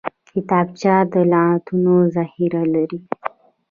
[0.33, 2.99] کتابچه د لغتونو ذخیره لري